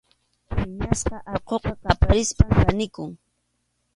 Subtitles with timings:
[0.55, 3.09] Phiñasqa allquqa qaparispam kanikun.